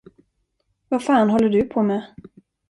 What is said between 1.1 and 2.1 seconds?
håller du på med?